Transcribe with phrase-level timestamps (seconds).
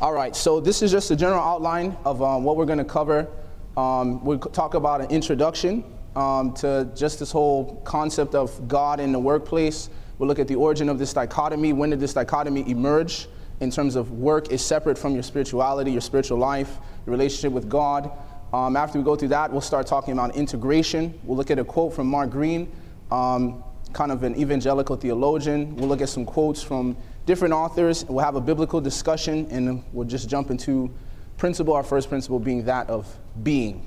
[0.00, 2.86] All right, so this is just a general outline of um, what we're going to
[2.86, 3.28] cover.
[3.76, 5.84] Um, we'll talk about an introduction
[6.16, 9.90] um, to just this whole concept of God in the workplace.
[10.16, 11.74] We'll look at the origin of this dichotomy.
[11.74, 13.28] When did this dichotomy emerge
[13.60, 17.68] in terms of work is separate from your spirituality, your spiritual life, your relationship with
[17.68, 18.10] God?
[18.54, 21.12] Um, after we go through that, we'll start talking about integration.
[21.24, 22.72] We'll look at a quote from Mark Greene,
[23.10, 23.62] um,
[23.92, 25.76] kind of an evangelical theologian.
[25.76, 26.96] We'll look at some quotes from
[27.26, 28.04] different authors.
[28.04, 30.92] We'll have a biblical discussion, and we'll just jump into
[31.36, 31.74] principle.
[31.74, 33.06] Our first principle being that of
[33.42, 33.86] being,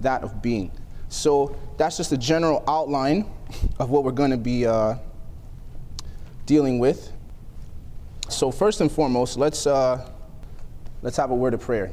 [0.00, 0.70] that of being.
[1.08, 3.30] So that's just a general outline
[3.78, 4.96] of what we're going to be uh,
[6.46, 7.12] dealing with.
[8.28, 10.10] So first and foremost, let's uh,
[11.02, 11.90] let's have a word of prayer.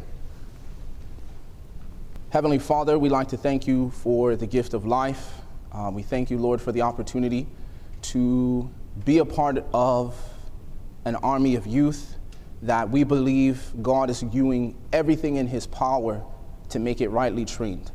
[2.30, 5.36] Heavenly Father, we'd like to thank you for the gift of life.
[5.72, 7.48] Uh, we thank you, Lord, for the opportunity
[8.02, 8.70] to
[9.06, 10.14] be a part of
[11.06, 12.16] an army of youth
[12.62, 16.24] that we believe God is doing everything in His power
[16.70, 17.92] to make it rightly trained.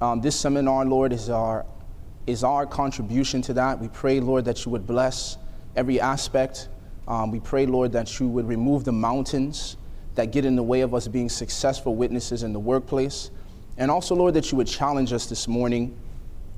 [0.00, 1.64] Um, this seminar, Lord, is our,
[2.26, 3.78] is our contribution to that.
[3.78, 5.38] We pray, Lord, that you would bless
[5.76, 6.68] every aspect.
[7.08, 9.76] Um, we pray, Lord, that you would remove the mountains
[10.14, 13.30] that get in the way of us being successful witnesses in the workplace.
[13.78, 15.96] And also, Lord, that you would challenge us this morning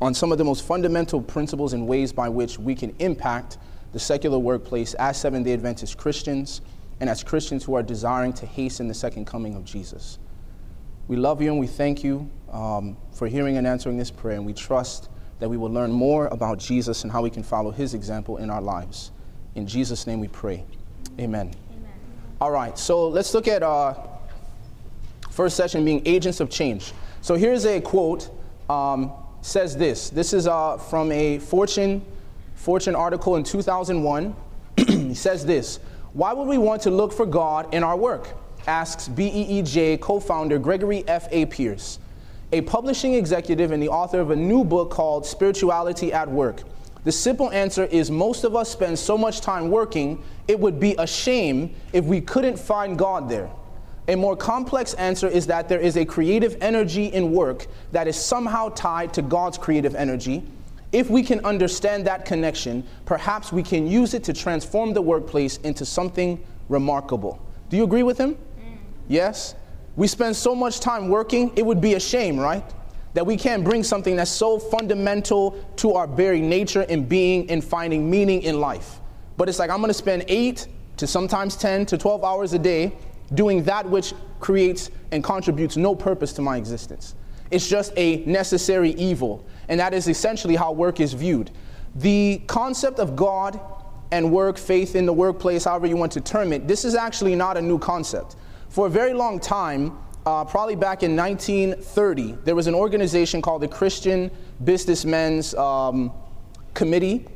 [0.01, 3.57] on some of the most fundamental principles and ways by which we can impact
[3.93, 6.61] the secular workplace as Seventh day Adventist Christians
[7.01, 10.19] and as Christians who are desiring to hasten the second coming of Jesus.
[11.09, 14.47] We love you and we thank you um, for hearing and answering this prayer, and
[14.47, 17.95] we trust that we will learn more about Jesus and how we can follow his
[17.95, 19.13] example in our lives.
[19.55, 20.65] In Jesus' name we pray.
[21.21, 21.53] Amen.
[21.71, 21.93] Amen.
[22.41, 24.09] All right, so let's look at our
[25.31, 26.93] first session being agents of change.
[27.21, 28.31] So here's a quote.
[28.69, 29.13] Um,
[29.47, 30.11] says this.
[30.11, 32.05] This is uh, from a Fortune
[32.57, 34.35] Fortune article in 2001.
[34.77, 35.79] he says this
[36.15, 38.35] Why would we want to look for God in our work?
[38.67, 41.47] asks BEEJ co founder Gregory F.A.
[41.47, 42.01] Pierce,
[42.51, 46.63] a publishing executive and the author of a new book called Spirituality at Work.
[47.05, 50.97] The simple answer is most of us spend so much time working, it would be
[50.99, 53.49] a shame if we couldn't find God there.
[54.09, 58.17] A more complex answer is that there is a creative energy in work that is
[58.17, 60.43] somehow tied to God's creative energy
[60.97, 65.59] if we can understand that connection, perhaps we can use it to transform the workplace
[65.59, 67.39] into something remarkable.
[67.69, 68.33] Do you agree with him?
[68.35, 68.79] Mm.
[69.07, 69.57] Yes?
[69.97, 72.65] We spend so much time working, it would be a shame, right?
[73.13, 77.63] That we can't bring something that's so fundamental to our very nature and being and
[77.63, 79.01] finding meaning in life.
[79.37, 82.97] But it's like I'm gonna spend eight to sometimes 10 to 12 hours a day
[83.35, 87.17] doing that which creates and contributes no purpose to my existence.
[87.51, 89.45] It's just a necessary evil.
[89.69, 91.51] And that is essentially how work is viewed.
[91.95, 93.59] The concept of God
[94.11, 97.35] and work, faith in the workplace, however you want to term it, this is actually
[97.35, 98.37] not a new concept.
[98.69, 103.63] For a very long time, uh, probably back in 1930, there was an organization called
[103.63, 104.31] the Christian
[104.65, 106.13] Businessmen's um,
[106.75, 107.27] Committee.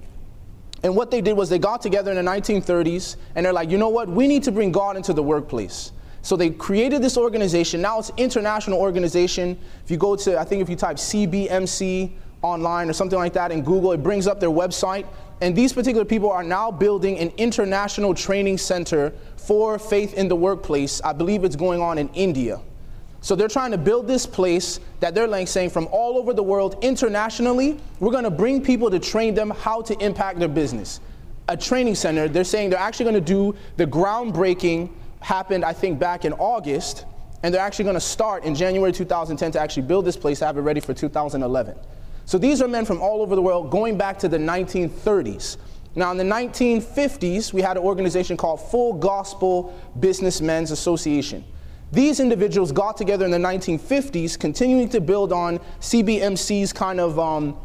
[0.82, 3.78] And what they did was they got together in the 1930s and they're like, you
[3.78, 5.92] know what, we need to bring God into the workplace.
[6.22, 7.80] So they created this organization.
[7.80, 9.58] Now it's an international organization.
[9.84, 13.52] If you go to, I think if you type CBMC online or something like that
[13.52, 15.06] in Google, it brings up their website.
[15.40, 20.36] And these particular people are now building an international training center for faith in the
[20.36, 21.00] workplace.
[21.02, 22.60] I believe it's going on in India.
[23.22, 26.42] So they're trying to build this place that they're like saying from all over the
[26.42, 31.00] world internationally, we're going to bring people to train them how to impact their business.
[31.48, 35.98] A training center, they're saying they're actually going to do the groundbreaking happened, I think,
[35.98, 37.04] back in August,
[37.42, 40.56] and they're actually going to start in January 2010 to actually build this place, have
[40.56, 41.76] it ready for 2011.
[42.26, 45.56] So these are men from all over the world going back to the 1930s.
[45.96, 51.44] Now, in the 1950s, we had an organization called Full Gospel Businessmen's Association.
[51.92, 57.56] These individuals got together in the 1950s, continuing to build on CBMC's kind of um,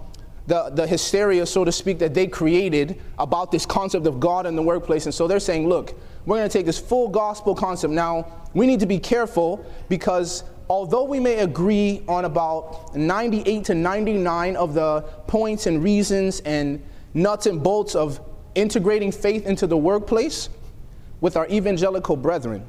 [0.48, 4.56] the, the hysteria, so to speak, that they created about this concept of God in
[4.56, 5.06] the workplace.
[5.06, 5.96] And so they're saying, look,
[6.26, 7.94] we're going to take this full gospel concept.
[7.94, 13.76] Now, we need to be careful because although we may agree on about 98 to
[13.76, 16.84] 99 of the points and reasons and
[17.14, 18.20] nuts and bolts of
[18.56, 20.50] integrating faith into the workplace
[21.22, 22.66] with our evangelical brethren,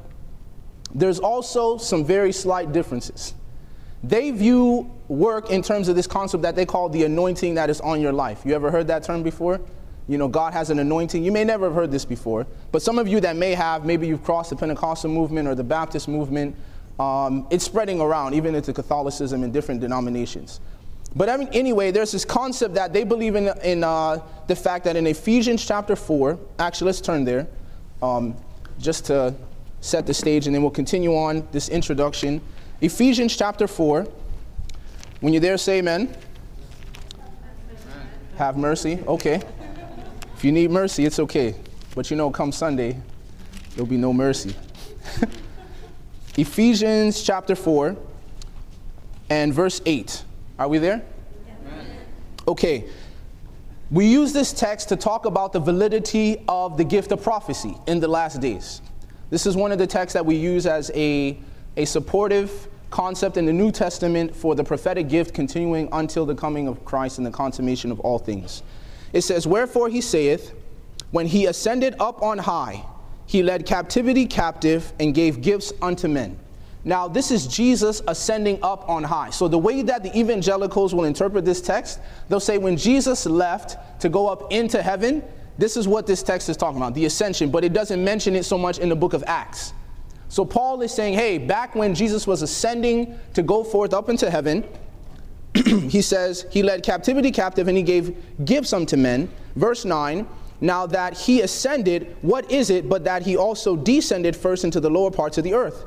[0.95, 3.35] there's also some very slight differences.
[4.09, 7.81] They view work in terms of this concept that they call the anointing that is
[7.81, 8.43] on your life.
[8.45, 9.61] You ever heard that term before?
[10.07, 11.25] You know, God has an anointing.
[11.25, 14.07] You may never have heard this before, but some of you that may have, maybe
[14.07, 16.55] you've crossed the Pentecostal movement or the Baptist movement.
[17.01, 20.61] Um, it's spreading around, even into Catholicism and different denominations.
[21.17, 24.85] But I mean, anyway, there's this concept that they believe in, in uh, the fact
[24.85, 27.49] that in Ephesians chapter 4, actually, let's turn there,
[28.03, 28.37] um,
[28.79, 29.35] just to
[29.81, 32.41] set the stage and then we'll continue on this introduction.
[32.81, 34.07] Ephesians chapter 4.
[35.21, 36.03] When you're there, say amen.
[36.03, 36.17] amen.
[38.37, 39.03] Have mercy.
[39.07, 39.43] Okay.
[40.35, 41.55] If you need mercy, it's okay.
[41.95, 43.01] But you know, come Sunday,
[43.71, 44.55] there'll be no mercy.
[46.37, 47.97] Ephesians chapter 4
[49.31, 50.25] and verse 8.
[50.59, 51.03] Are we there?
[52.47, 52.85] Okay.
[53.91, 58.01] We use this text to talk about the validity of the gift of prophecy in
[58.01, 58.83] the last days.
[59.31, 61.39] This is one of the texts that we use as a,
[61.77, 66.69] a supportive concept in the New Testament for the prophetic gift continuing until the coming
[66.69, 68.63] of Christ and the consummation of all things.
[69.13, 70.55] It says, Wherefore he saith,
[71.11, 72.85] When he ascended up on high,
[73.27, 76.39] he led captivity captive and gave gifts unto men.
[76.85, 79.31] Now, this is Jesus ascending up on high.
[79.31, 84.01] So, the way that the evangelicals will interpret this text, they'll say when Jesus left
[84.01, 85.25] to go up into heaven,
[85.59, 88.45] this is what this text is talking about the ascension, but it doesn't mention it
[88.45, 89.73] so much in the book of Acts.
[90.29, 94.31] So, Paul is saying, hey, back when Jesus was ascending to go forth up into
[94.31, 94.65] heaven,
[95.65, 99.31] he says, He led captivity captive and he gave gifts unto men.
[99.55, 100.27] Verse 9,
[100.61, 104.91] now that he ascended, what is it but that he also descended first into the
[104.91, 105.85] lower parts of the earth?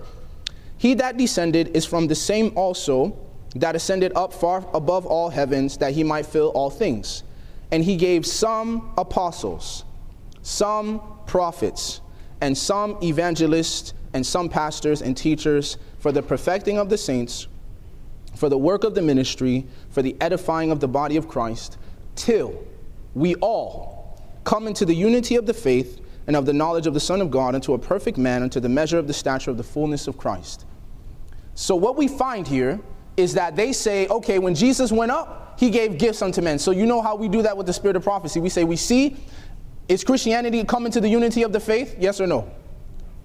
[0.78, 3.18] He that descended is from the same also
[3.56, 7.24] that ascended up far above all heavens, that he might fill all things.
[7.72, 9.86] And he gave some apostles,
[10.42, 12.02] some prophets,
[12.42, 17.48] and some evangelists, and some pastors and teachers for the perfecting of the saints,
[18.36, 21.78] for the work of the ministry, for the edifying of the body of Christ,
[22.16, 22.66] till
[23.14, 27.00] we all come into the unity of the faith and of the knowledge of the
[27.00, 29.64] Son of God, unto a perfect man, unto the measure of the stature of the
[29.64, 30.66] fullness of Christ
[31.60, 32.80] so, what we find here
[33.18, 36.58] is that they say, okay, when Jesus went up, he gave gifts unto men.
[36.58, 38.40] So, you know how we do that with the spirit of prophecy.
[38.40, 39.18] We say, we see,
[39.90, 41.98] is Christianity coming to the unity of the faith?
[42.00, 42.50] Yes or no?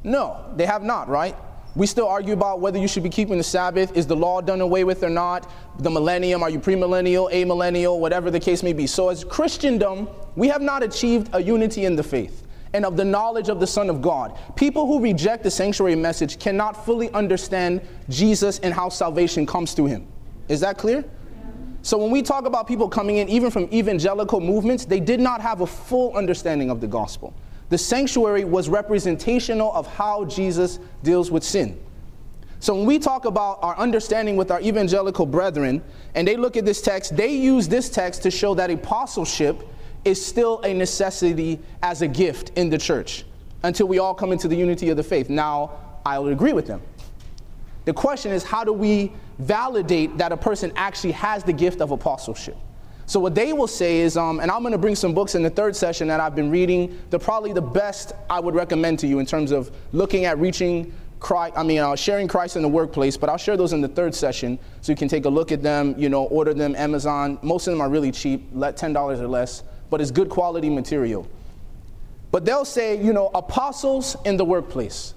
[0.05, 1.35] No, they have not, right?
[1.75, 3.97] We still argue about whether you should be keeping the Sabbath.
[3.97, 5.51] Is the law done away with or not?
[5.81, 8.87] The millennium, are you premillennial, amillennial, whatever the case may be.
[8.87, 13.05] So, as Christendom, we have not achieved a unity in the faith and of the
[13.05, 14.39] knowledge of the Son of God.
[14.57, 19.87] People who reject the sanctuary message cannot fully understand Jesus and how salvation comes through
[19.87, 20.07] him.
[20.49, 21.05] Is that clear?
[21.83, 25.41] So when we talk about people coming in, even from evangelical movements, they did not
[25.41, 27.35] have a full understanding of the gospel.
[27.71, 31.81] The sanctuary was representational of how Jesus deals with sin.
[32.61, 35.83] So when we talk about our understanding with our evangelical brethren,
[36.15, 39.69] and they look at this text, they use this text to show that apostleship
[40.05, 43.25] is still a necessity as a gift in the church
[43.63, 45.29] until we all come into the unity of the faith.
[45.29, 45.73] Now,
[46.07, 46.83] I will agree with them.
[47.85, 51.91] The question is, how do we validate that a person actually has the gift of
[51.91, 52.57] apostleship?
[53.07, 55.43] So what they will say is, um, and I'm going to bring some books in
[55.43, 56.99] the third session that I've been reading.
[57.11, 60.93] They're probably the best I would recommend to you in terms of looking at reaching
[61.21, 63.89] Christ, I mean, uh, sharing Christ in the workplace, but I'll share those in the
[63.89, 67.39] third session so you can take a look at them, you know, order them Amazon.
[67.43, 69.63] Most of them are really cheap, let $10 or less
[69.95, 71.25] but it's good quality material.
[72.33, 75.15] But they'll say, you know, apostles in the workplace.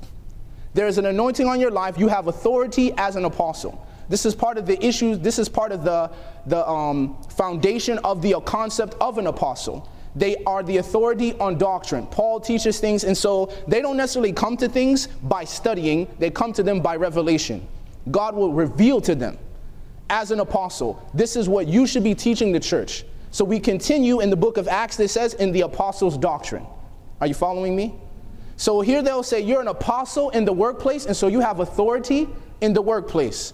[0.75, 1.97] There is an anointing on your life.
[1.97, 3.86] You have authority as an apostle.
[4.09, 6.11] This is part of the issues, this is part of the,
[6.45, 9.89] the um, foundation of the concept of an apostle.
[10.15, 12.07] They are the authority on doctrine.
[12.07, 16.53] Paul teaches things, and so they don't necessarily come to things by studying, they come
[16.53, 17.67] to them by revelation.
[18.09, 19.37] God will reveal to them
[20.09, 23.03] as an apostle, this is what you should be teaching the church.
[23.31, 26.65] So we continue in the book of Acts, it says, in the apostles' doctrine.
[27.19, 27.95] Are you following me?
[28.55, 32.27] So here they'll say, You're an apostle in the workplace, and so you have authority
[32.61, 33.53] in the workplace.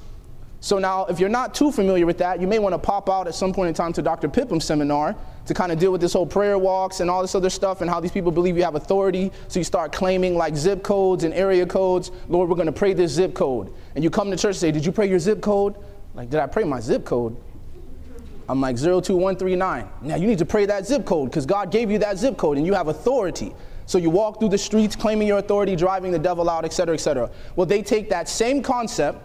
[0.63, 3.27] So now, if you're not too familiar with that, you may want to pop out
[3.27, 4.29] at some point in time to Dr.
[4.29, 5.13] Pipham's seminar
[5.46, 7.89] to kind of deal with this whole prayer walks and all this other stuff and
[7.89, 9.29] how these people believe you have authority.
[9.50, 12.12] So you start claiming like zip codes and area codes.
[12.29, 13.74] Lord, we're going to pray this zip code.
[13.96, 15.75] And you come to church and say, Did you pray your zip code?
[16.15, 17.36] Like, did I pray my zip code?
[18.48, 19.89] I'm like 02139.
[20.01, 22.55] Now you need to pray that zip code because God gave you that zip code
[22.55, 23.53] and you have authority.
[23.86, 27.29] So you walk through the streets claiming your authority, driving the devil out, etc., etc.
[27.58, 29.20] Well, they take that same concept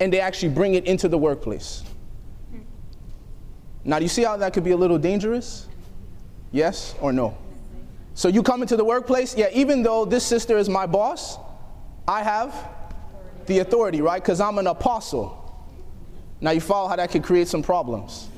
[0.00, 1.82] and they actually bring it into the workplace.
[3.84, 5.66] Now, do you see how that could be a little dangerous?
[6.52, 7.36] Yes or no?
[8.14, 11.38] So you come into the workplace, yeah, even though this sister is my boss,
[12.06, 12.54] I have
[13.46, 14.20] the authority, right?
[14.20, 15.34] Because I'm an apostle.
[16.40, 18.28] Now you follow how that could create some problems.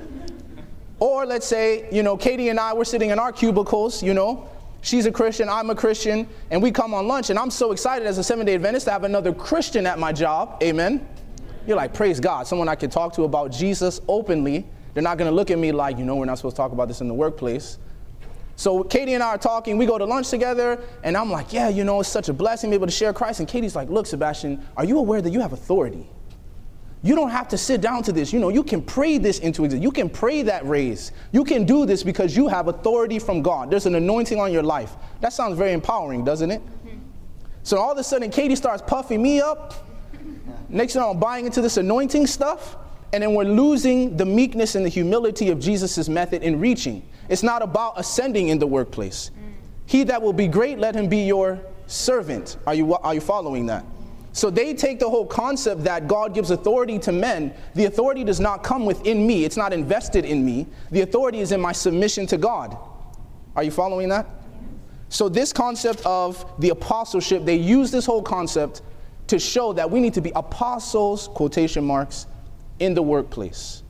[0.98, 4.48] or let's say, you know, Katie and I were sitting in our cubicles, you know,
[4.84, 8.06] she's a Christian, I'm a Christian, and we come on lunch, and I'm so excited
[8.06, 10.62] as a seven day Adventist to have another Christian at my job.
[10.62, 11.08] Amen.
[11.66, 14.66] You're like, praise God, someone I can talk to about Jesus openly.
[14.92, 16.72] They're not going to look at me like, you know, we're not supposed to talk
[16.72, 17.78] about this in the workplace.
[18.56, 21.68] So Katie and I are talking, we go to lunch together, and I'm like, yeah,
[21.68, 23.40] you know, it's such a blessing to be able to share Christ.
[23.40, 26.08] And Katie's like, look, Sebastien, are you aware that you have authority?
[27.04, 28.32] You don't have to sit down to this.
[28.32, 29.84] You know, you can pray this into existence.
[29.84, 31.12] You can pray that raise.
[31.32, 33.70] You can do this because you have authority from God.
[33.70, 34.96] There's an anointing on your life.
[35.20, 36.62] That sounds very empowering, doesn't it?
[37.62, 39.86] So all of a sudden, Katie starts puffing me up.
[40.70, 42.78] Next thing I'm buying into this anointing stuff.
[43.12, 47.06] And then we're losing the meekness and the humility of Jesus' method in reaching.
[47.28, 49.30] It's not about ascending in the workplace.
[49.84, 52.56] He that will be great, let him be your servant.
[52.66, 53.84] Are you, are you following that?
[54.34, 57.54] So they take the whole concept that God gives authority to men.
[57.76, 60.66] The authority does not come within me, it's not invested in me.
[60.90, 62.76] The authority is in my submission to God.
[63.54, 64.26] Are you following that?
[65.08, 68.82] So, this concept of the apostleship, they use this whole concept
[69.28, 72.26] to show that we need to be apostles, quotation marks,
[72.80, 73.83] in the workplace.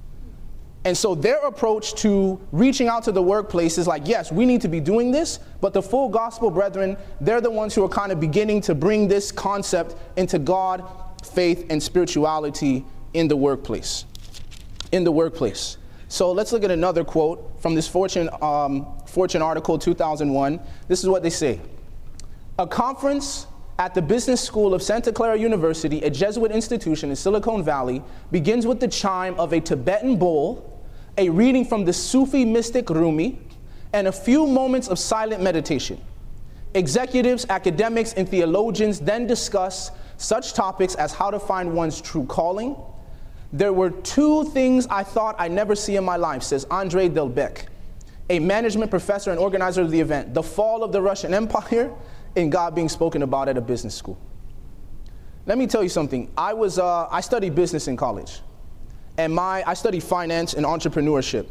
[0.85, 4.61] And so their approach to reaching out to the workplace is like, yes, we need
[4.61, 8.13] to be doing this, but the full gospel brethren, they're the ones who are kind
[8.13, 10.85] of beginning to bring this concept into God,
[11.25, 14.05] faith, and spirituality in the workplace.
[14.93, 15.79] In the workplace.
[16.09, 20.61] So let's look at another quote from this Fortune, um, Fortune article 2001.
[20.87, 21.61] This is what they say
[22.59, 23.47] A conference
[23.79, 28.67] at the Business School of Santa Clara University, a Jesuit institution in Silicon Valley, begins
[28.67, 30.74] with the chime of a Tibetan bowl,
[31.17, 33.39] a reading from the Sufi mystic Rumi,
[33.93, 36.01] and a few moments of silent meditation.
[36.75, 42.75] Executives, academics, and theologians then discuss such topics as how to find one's true calling.
[43.53, 47.67] There were two things I thought I'd never see in my life, says Andre Delbecq,
[48.31, 51.93] a management professor and organizer of the event the fall of the Russian Empire
[52.35, 54.19] and God being spoken about at a business school.
[55.47, 56.33] Let me tell you something.
[56.37, 58.41] I was uh, I studied business in college,
[59.19, 61.47] and my I studied finance and entrepreneurship.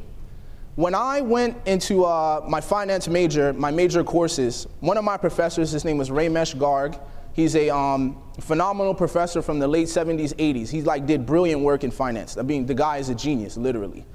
[0.76, 5.70] When I went into uh, my finance major, my major courses, one of my professors,
[5.72, 7.00] his name was Ramesh Garg.
[7.34, 10.70] He's a um, phenomenal professor from the late 70s, 80s.
[10.70, 12.38] He like did brilliant work in finance.
[12.38, 14.06] I mean, the guy is a genius, literally.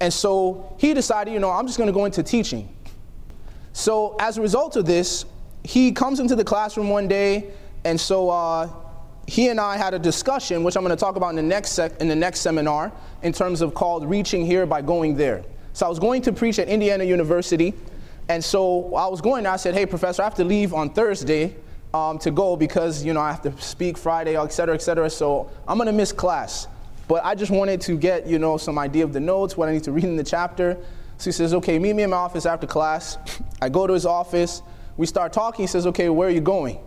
[0.00, 2.74] And so he decided, you know, I'm just going to go into teaching.
[3.72, 5.24] So as a result of this,
[5.64, 7.50] he comes into the classroom one day,
[7.84, 8.68] and so uh,
[9.28, 11.78] he and I had a discussion, which I'm going to talk about in the next
[11.78, 12.90] in the next seminar,
[13.22, 15.44] in terms of called reaching here by going there.
[15.74, 17.74] So I was going to preach at Indiana University,
[18.30, 19.44] and so I was going.
[19.44, 21.54] I said, "Hey, professor, I have to leave on Thursday
[21.92, 25.10] um, to go because you know I have to speak Friday, et cetera, et cetera.
[25.10, 26.66] So I'm going to miss class."
[27.06, 29.72] But I just wanted to get you know some idea of the notes, what I
[29.72, 30.78] need to read in the chapter.
[31.18, 33.18] So he says, "Okay, meet me in my office after class."
[33.60, 34.62] I go to his office.
[34.96, 35.62] We start talking.
[35.62, 36.78] He says, Okay, where are you going?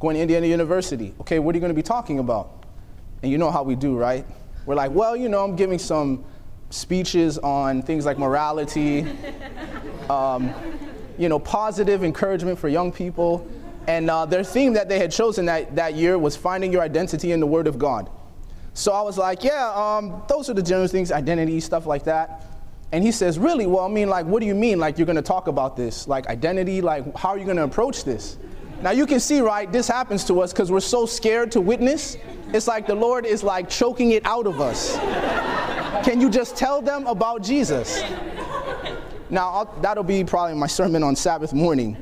[0.00, 1.14] Going to Indiana University.
[1.20, 2.64] Okay, what are you going to be talking about?
[3.22, 4.24] And you know how we do, right?
[4.66, 6.24] We're like, Well, you know, I'm giving some
[6.70, 9.06] speeches on things like morality,
[10.10, 10.52] um,
[11.16, 13.46] you know, positive encouragement for young people.
[13.86, 17.32] And uh, their theme that they had chosen that, that year was finding your identity
[17.32, 18.10] in the Word of God.
[18.74, 22.44] So I was like, yeah, um, those are the general things, identity, stuff like that.
[22.92, 23.66] And he says, Really?
[23.66, 24.78] Well, I mean, like, what do you mean?
[24.78, 26.06] Like, you're going to talk about this?
[26.06, 26.80] Like, identity?
[26.80, 28.38] Like, how are you going to approach this?
[28.80, 32.16] Now, you can see, right, this happens to us because we're so scared to witness.
[32.52, 34.96] It's like the Lord is like choking it out of us.
[36.04, 38.02] can you just tell them about Jesus?
[39.30, 41.96] Now, I'll, that'll be probably my sermon on Sabbath morning.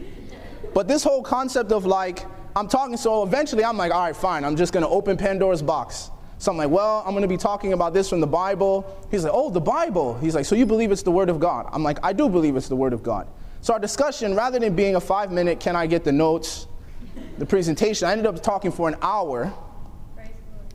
[0.75, 4.45] But this whole concept of like, I'm talking, so eventually I'm like, all right, fine,
[4.45, 6.11] I'm just to open Pandora's box.
[6.39, 8.85] So I'm like, well, I'm to be talking about this from the Bible.
[9.11, 10.19] He's like, oh, the Bible.
[10.19, 11.69] He's like, so you believe it's the Word of God?
[11.73, 13.27] I'm like, I do believe it's the Word of God.
[13.67, 16.69] So our discussion, rather than being a five minute, can I get the notes,
[17.37, 19.53] the presentation, I ended up talking for an hour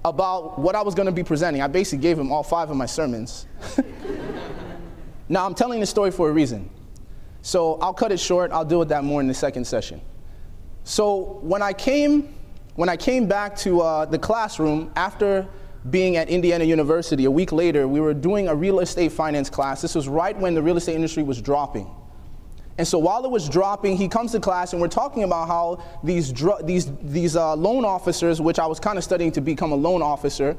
[0.03, 1.61] about what I was going to be presenting.
[1.61, 3.45] I basically gave him all five of my sermons.
[5.29, 6.69] now I'm telling this story for a reason.
[7.41, 8.51] So I'll cut it short.
[8.51, 10.01] I'll deal with that more in the second session.
[10.83, 12.35] So when I came
[12.75, 15.47] when I came back to uh, the classroom after
[15.89, 19.81] being at Indiana University, a week later, we were doing a real estate finance class.
[19.81, 21.89] This was right when the real estate industry was dropping.
[22.77, 25.83] And so while it was dropping, he comes to class and we're talking about how
[26.03, 29.71] these, dr- these, these uh, loan officers, which I was kind of studying to become
[29.71, 30.57] a loan officer,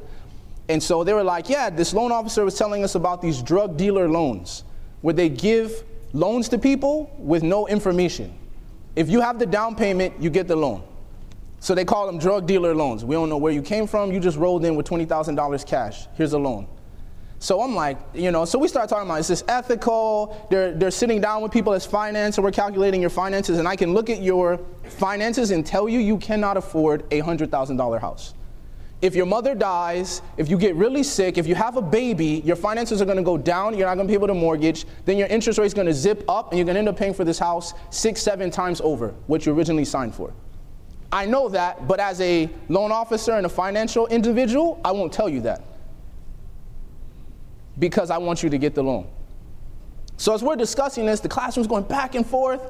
[0.69, 3.77] and so they were like, yeah, this loan officer was telling us about these drug
[3.77, 4.63] dealer loans,
[5.01, 8.33] where they give loans to people with no information.
[8.95, 10.83] If you have the down payment, you get the loan.
[11.59, 13.03] So they call them drug dealer loans.
[13.03, 14.11] We don't know where you came from.
[14.11, 16.07] You just rolled in with $20,000 cash.
[16.15, 16.67] Here's a loan.
[17.43, 20.47] So I'm like, you know, so we start talking about is this ethical?
[20.49, 23.75] They're, they're sitting down with people as finance, and we're calculating your finances, and I
[23.75, 28.33] can look at your finances and tell you you cannot afford a $100,000 house.
[29.01, 32.55] if your mother dies, if you get really sick, if you have a baby, your
[32.55, 33.77] finances are to go down.
[33.77, 34.85] You're not to be able to mortgage.
[35.03, 37.13] Then your interest rate is going to zip up, and you're to end up paying
[37.13, 40.33] for this house six, seven times over what you originally signed for.
[41.11, 45.27] I know that, but as a loan officer and a financial individual, I won't tell
[45.27, 45.72] you that
[47.79, 49.07] because I want you to get the loan.
[50.17, 52.61] So as we're discussing this, the classroom's going back and forth,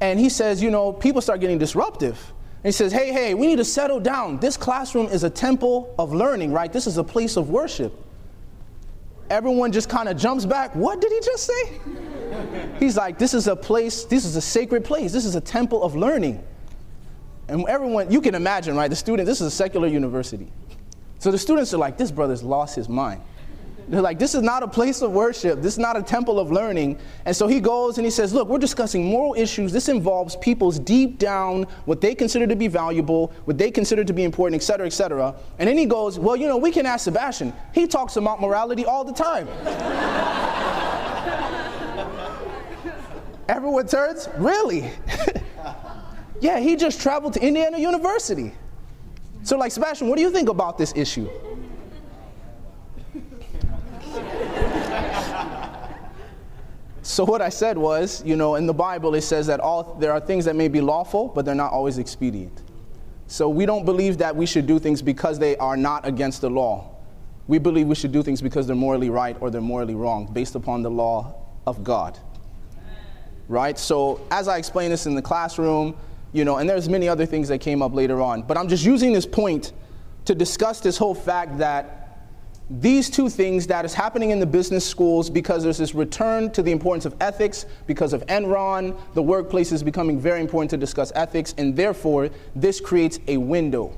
[0.00, 2.18] and he says, you know, people start getting disruptive.
[2.64, 4.38] And he says, hey, hey, we need to settle down.
[4.38, 6.72] This classroom is a temple of learning, right?
[6.72, 7.92] This is a place of worship.
[9.30, 10.74] Everyone just kind of jumps back.
[10.74, 11.80] What did he just say?
[12.78, 15.12] He's like, this is a place, this is a sacred place.
[15.12, 16.42] This is a temple of learning.
[17.48, 18.88] And everyone, you can imagine, right?
[18.88, 20.50] The student, this is a secular university.
[21.18, 23.20] So the students are like, this brother's lost his mind.
[23.88, 25.62] They're like, this is not a place of worship.
[25.62, 26.98] This is not a temple of learning.
[27.24, 29.72] And so he goes and he says, look, we're discussing moral issues.
[29.72, 34.12] This involves people's deep down, what they consider to be valuable, what they consider to
[34.12, 35.34] be important, et cetera, et cetera.
[35.58, 37.52] And then he goes, well, you know, we can ask Sebastien.
[37.72, 39.48] He talks about morality all the time.
[43.48, 44.90] Everyone turns, really?
[46.40, 48.52] Yeah, he just traveled to Indiana University.
[49.42, 51.28] So, like, Sebastien, what do you think about this issue?
[57.08, 60.12] So, what I said was, you know, in the Bible it says that all, there
[60.12, 62.62] are things that may be lawful, but they're not always expedient.
[63.28, 66.50] So, we don't believe that we should do things because they are not against the
[66.50, 66.96] law.
[67.46, 70.54] We believe we should do things because they're morally right or they're morally wrong, based
[70.54, 71.34] upon the law
[71.66, 72.18] of God.
[73.48, 73.78] Right?
[73.78, 75.96] So, as I explain this in the classroom,
[76.34, 78.42] you know, and there's many other things that came up later on.
[78.42, 79.72] But I'm just using this point
[80.26, 81.97] to discuss this whole fact that
[82.70, 86.62] these two things that is happening in the business schools because there's this return to
[86.62, 91.10] the importance of ethics because of Enron, the workplace is becoming very important to discuss
[91.14, 93.96] ethics, and therefore this creates a window.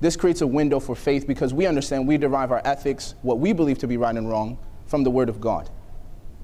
[0.00, 3.52] This creates a window for faith because we understand we derive our ethics, what we
[3.52, 5.70] believe to be right and wrong, from the Word of God.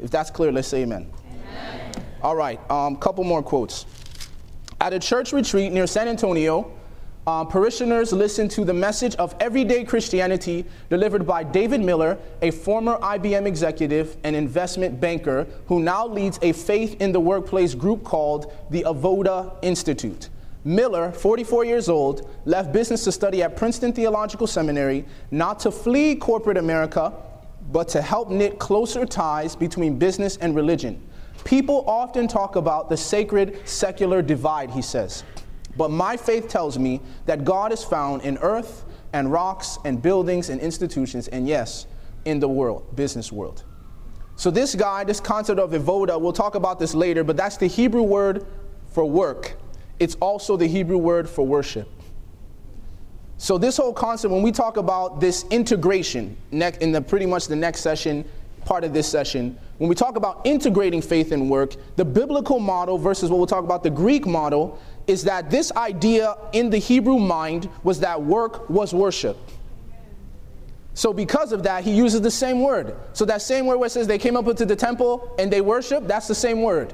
[0.01, 1.13] If that's clear, let's say amen.
[1.51, 1.93] amen.
[2.23, 3.85] All right, a um, couple more quotes.
[4.81, 6.73] At a church retreat near San Antonio,
[7.29, 12.97] uh, parishioners listened to the message of everyday Christianity delivered by David Miller, a former
[13.01, 18.51] IBM executive and investment banker who now leads a faith in the workplace group called
[18.71, 20.31] the Avoda Institute.
[20.65, 26.17] Miller, 44 years old, left business to study at Princeton Theological Seminary, not to flee
[26.17, 27.13] corporate America,
[27.71, 30.99] but to help knit closer ties between business and religion.
[31.45, 35.25] People often talk about the sacred secular divide, he says.
[35.79, 40.51] But my faith tells me that God is found in earth and rocks and buildings
[40.51, 41.87] and institutions, and yes,
[42.25, 43.65] in the world, business world.
[44.35, 47.69] So, this guy, this concept of avoda, we'll talk about this later, but that's the
[47.69, 48.45] Hebrew word
[48.89, 49.57] for work.
[50.01, 51.89] It's also the Hebrew word for worship.
[53.37, 57.57] So, this whole concept, when we talk about this integration, in the pretty much the
[57.57, 58.25] next session,
[58.65, 62.99] part of this session, when we talk about integrating faith and work, the biblical model
[62.99, 64.79] versus what we'll talk about the Greek model
[65.09, 69.37] is that this idea in the Hebrew mind was that work was worship.
[70.93, 72.95] So because of that, he uses the same word.
[73.15, 75.61] So that same word where it says they came up into the temple and they
[75.61, 76.93] worship, that's the same word.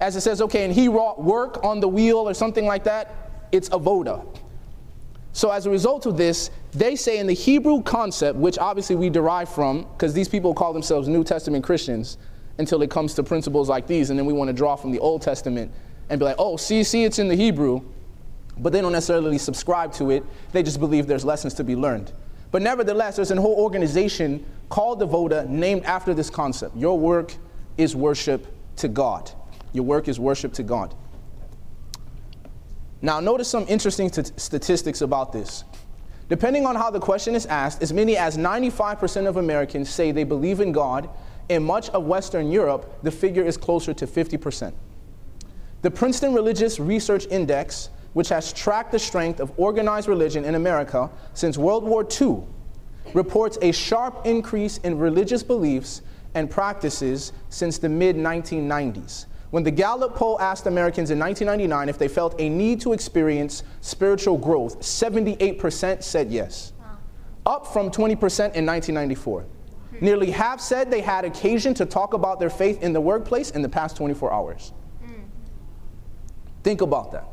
[0.00, 3.12] As it says, okay, and he wrought work on the wheel or something like that,
[3.52, 4.24] it's avoda.
[5.32, 9.10] So as a result of this, they say in the Hebrew concept, which obviously we
[9.10, 12.16] derive from, because these people call themselves New Testament Christians
[12.58, 14.98] until it comes to principles like these, and then we want to draw from the
[14.98, 15.70] Old Testament
[16.10, 17.80] and be like, oh, see, see, it's in the Hebrew,
[18.58, 20.24] but they don't necessarily subscribe to it.
[20.52, 22.12] They just believe there's lessons to be learned.
[22.50, 26.76] But nevertheless, there's a whole organization called the Voda named after this concept.
[26.76, 27.34] Your work
[27.78, 29.30] is worship to God.
[29.72, 30.94] Your work is worship to God.
[33.02, 35.64] Now, notice some interesting t- statistics about this.
[36.28, 40.24] Depending on how the question is asked, as many as 95% of Americans say they
[40.24, 41.08] believe in God.
[41.48, 44.72] In much of Western Europe, the figure is closer to 50%.
[45.82, 51.08] The Princeton Religious Research Index, which has tracked the strength of organized religion in America
[51.32, 52.42] since World War II,
[53.14, 56.02] reports a sharp increase in religious beliefs
[56.34, 59.24] and practices since the mid 1990s.
[59.52, 63.62] When the Gallup poll asked Americans in 1999 if they felt a need to experience
[63.80, 66.74] spiritual growth, 78% said yes,
[67.46, 68.12] up from 20%
[68.54, 69.46] in 1994.
[70.02, 73.62] Nearly half said they had occasion to talk about their faith in the workplace in
[73.62, 74.72] the past 24 hours.
[76.62, 77.26] Think about that.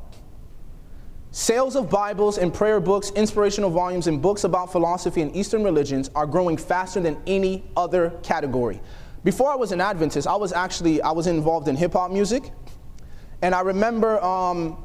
[1.31, 6.09] Sales of Bibles and prayer books, inspirational volumes, and books about philosophy and Eastern religions
[6.15, 8.79] are growing faster than any other category.
[9.23, 12.51] Before I was an Adventist, I was actually I was involved in hip hop music,
[13.41, 14.83] and I remember, um,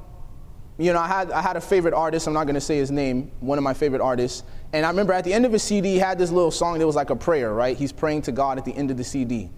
[0.79, 3.31] you know, I had, I had a favorite artist, I'm not gonna say his name,
[3.41, 4.43] one of my favorite artists.
[4.73, 6.87] And I remember at the end of his CD, he had this little song that
[6.87, 7.77] was like a prayer, right?
[7.77, 9.51] He's praying to God at the end of the CD.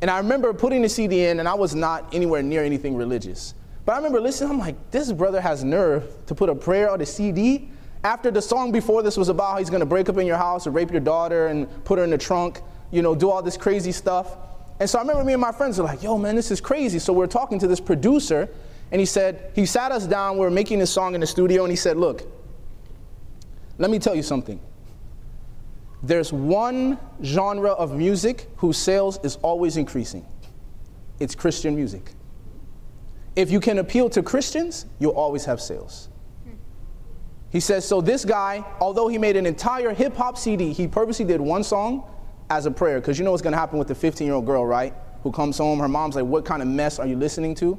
[0.00, 3.54] And I remember putting the CD in, and I was not anywhere near anything religious.
[3.88, 6.98] But I remember listening, I'm like, this brother has nerve to put a prayer on
[6.98, 7.70] the CD.
[8.04, 10.66] After the song before this was about how he's gonna break up in your house
[10.66, 13.56] or rape your daughter and put her in the trunk, you know, do all this
[13.56, 14.36] crazy stuff.
[14.78, 16.98] And so I remember me and my friends were like, yo, man, this is crazy.
[16.98, 18.50] So we're talking to this producer,
[18.92, 21.62] and he said, he sat us down, we were making this song in the studio,
[21.64, 22.30] and he said, look,
[23.78, 24.60] let me tell you something.
[26.02, 30.26] There's one genre of music whose sales is always increasing
[31.20, 32.12] it's Christian music.
[33.38, 36.08] If you can appeal to Christians, you'll always have sales.
[37.50, 41.24] He says, so this guy, although he made an entire hip hop CD, he purposely
[41.24, 42.02] did one song
[42.50, 44.66] as a prayer, because you know what's gonna happen with the 15 year old girl,
[44.66, 44.92] right?
[45.22, 47.78] Who comes home, her mom's like, what kind of mess are you listening to?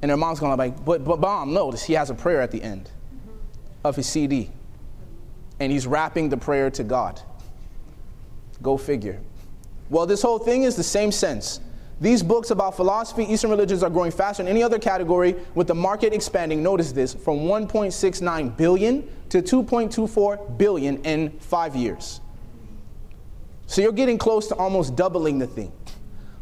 [0.00, 2.50] And her mom's gonna be like, but, but mom, no, he has a prayer at
[2.50, 2.90] the end
[3.84, 4.50] of his CD.
[5.60, 7.20] And he's rapping the prayer to God.
[8.62, 9.20] Go figure.
[9.90, 11.60] Well, this whole thing is the same sense.
[12.04, 15.74] These books about philosophy, Eastern religions are growing faster than any other category, with the
[15.74, 22.20] market expanding, notice this, from 1.69 billion to 2.24 billion in five years.
[23.64, 25.72] So you're getting close to almost doubling the thing.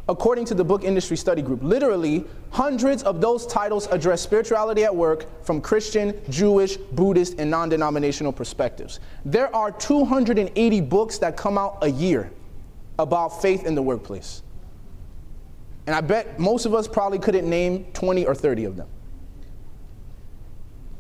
[0.09, 4.97] According to the Book Industry Study Group, literally hundreds of those titles address spirituality at
[4.97, 8.99] work from Christian, Jewish, Buddhist, and non denominational perspectives.
[9.25, 12.33] There are 280 books that come out a year
[12.99, 14.42] about faith in the workplace.
[15.87, 18.89] And I bet most of us probably couldn't name 20 or 30 of them.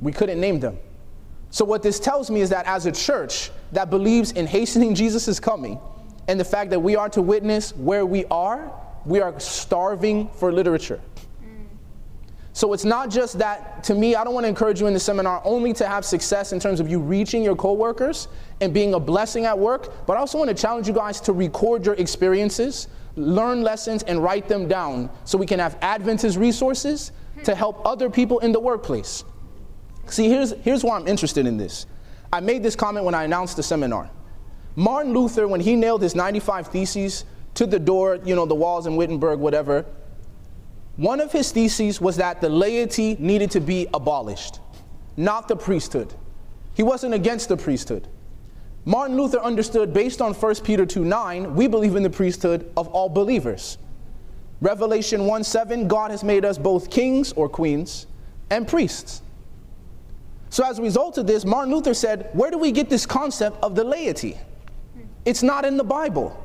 [0.00, 0.78] We couldn't name them.
[1.50, 5.38] So, what this tells me is that as a church that believes in hastening Jesus'
[5.38, 5.78] coming,
[6.28, 8.72] and the fact that we are to witness where we are,
[9.04, 11.00] we are starving for literature.
[11.44, 11.66] Mm.
[12.52, 15.00] So it's not just that, to me, I don't want to encourage you in the
[15.00, 18.28] seminar only to have success in terms of you reaching your coworkers
[18.60, 21.32] and being a blessing at work, but I also want to challenge you guys to
[21.32, 27.12] record your experiences, learn lessons, and write them down so we can have Adventist resources
[27.44, 29.24] to help other people in the workplace.
[30.06, 31.86] See, here's, here's why I'm interested in this.
[32.32, 34.10] I made this comment when I announced the seminar.
[34.74, 38.86] Martin Luther, when he nailed his 95 Theses to the door, you know, the walls
[38.86, 39.84] in Wittenberg, whatever,
[40.96, 44.60] one of his theses was that the laity needed to be abolished,
[45.16, 46.14] not the priesthood.
[46.74, 48.08] He wasn't against the priesthood.
[48.84, 52.88] Martin Luther understood, based on 1 Peter 2 9, we believe in the priesthood of
[52.88, 53.78] all believers.
[54.60, 58.06] Revelation 1 7, God has made us both kings or queens
[58.50, 59.22] and priests.
[60.50, 63.62] So, as a result of this, Martin Luther said, Where do we get this concept
[63.62, 64.36] of the laity?
[65.24, 66.36] It's not in the Bible.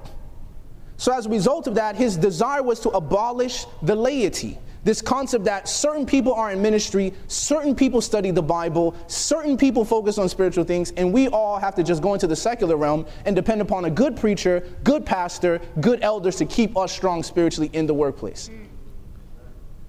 [0.98, 4.60] So, as a result of that, his desire was to abolish the laity.
[4.84, 9.84] This concept that certain people are in ministry, certain people study the Bible, certain people
[9.84, 13.06] focus on spiritual things, and we all have to just go into the secular realm
[13.26, 17.70] and depend upon a good preacher, good pastor, good elders to keep us strong spiritually
[17.74, 18.50] in the workplace.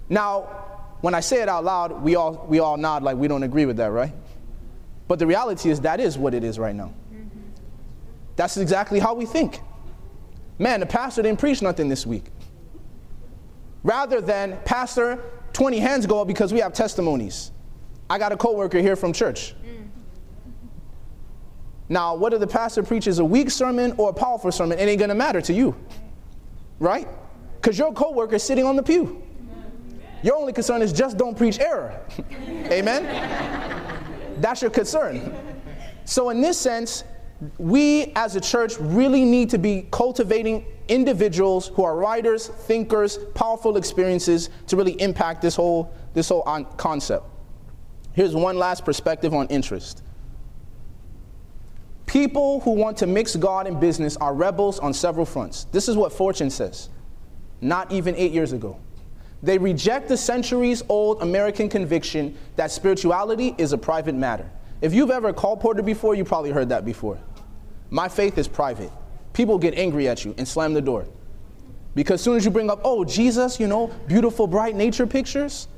[0.08, 0.42] Now,
[1.00, 3.66] when I say it out loud, we all, we all nod like we don't agree
[3.66, 4.12] with that, right?
[5.06, 6.92] But the reality is that is what it is right now.
[8.36, 9.60] That's exactly how we think.
[10.58, 12.24] Man, the pastor didn't preach nothing this week.
[13.82, 17.52] Rather than, Pastor, 20 hands go up because we have testimonies.
[18.10, 19.54] I got a coworker here from church.
[19.64, 19.88] Mm.
[21.88, 25.14] Now, whether the pastor preaches a weak sermon or a powerful sermon, it ain't gonna
[25.14, 25.74] matter to you.
[26.78, 27.08] Right?
[27.60, 29.22] Because your coworker is sitting on the pew.
[30.22, 32.00] Your only concern is just don't preach error.
[32.70, 33.04] Amen?
[34.40, 35.34] That's your concern.
[36.04, 37.04] So, in this sense,
[37.58, 43.76] we as a church really need to be cultivating individuals who are writers, thinkers, powerful
[43.76, 46.42] experiences to really impact this whole, this whole
[46.76, 47.24] concept.
[48.12, 50.02] Here's one last perspective on interest.
[52.06, 55.64] People who want to mix God and business are rebels on several fronts.
[55.64, 56.88] This is what Fortune says,
[57.60, 58.80] not even eight years ago.
[59.42, 64.50] They reject the centuries old American conviction that spirituality is a private matter.
[64.80, 67.18] If you've ever called Porter before, you probably heard that before.
[67.90, 68.90] My faith is private.
[69.38, 71.06] People get angry at you and slam the door.
[71.94, 75.68] Because as soon as you bring up, oh, Jesus, you know, beautiful, bright nature pictures,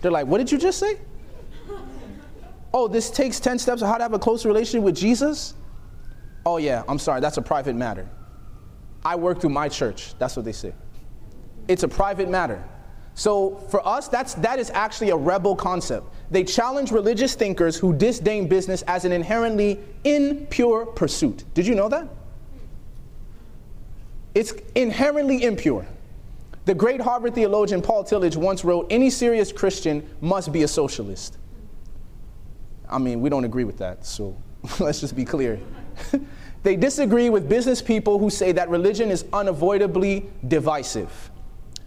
[0.00, 0.98] they're like, what did you just say?
[2.72, 5.52] oh, this takes 10 steps of how to have a close relationship with Jesus?
[6.46, 8.08] Oh, yeah, I'm sorry, that's a private matter.
[9.04, 10.14] I work through my church.
[10.18, 10.72] That's what they say.
[11.68, 12.64] It's a private matter.
[13.12, 16.06] So for us, that's, that is actually a rebel concept.
[16.30, 21.44] They challenge religious thinkers who disdain business as an inherently impure pursuit.
[21.52, 22.08] Did you know that?
[24.34, 25.86] It's inherently impure.
[26.64, 31.38] The great Harvard theologian Paul Tillich once wrote Any serious Christian must be a socialist.
[32.88, 34.36] I mean, we don't agree with that, so
[34.80, 35.58] let's just be clear.
[36.62, 41.30] they disagree with business people who say that religion is unavoidably divisive.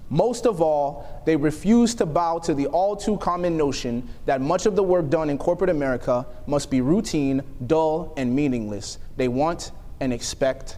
[0.09, 4.65] Most of all, they refuse to bow to the all too common notion that much
[4.67, 8.99] of the work done in corporate America must be routine, dull, and meaningless.
[9.17, 10.77] They want and expect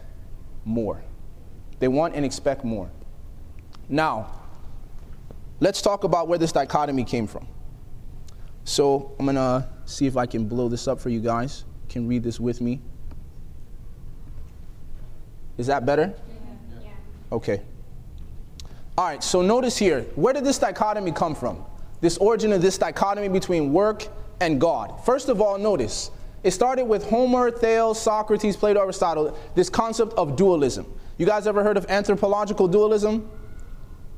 [0.64, 1.02] more.
[1.78, 2.90] They want and expect more.
[3.88, 4.30] Now,
[5.60, 7.46] let's talk about where this dichotomy came from.
[8.64, 11.64] So, I'm going to see if I can blow this up for you guys.
[11.88, 12.80] Can read this with me.
[15.56, 16.14] Is that better?
[16.82, 16.90] Yeah.
[17.32, 17.62] Okay.
[18.96, 21.64] All right, so notice here, where did this dichotomy come from?
[22.00, 24.06] This origin of this dichotomy between work
[24.40, 25.04] and God.
[25.04, 26.10] First of all, notice,
[26.42, 30.86] it started with Homer, Thales, Socrates, Plato, Aristotle, this concept of dualism.
[31.18, 33.28] You guys ever heard of anthropological dualism?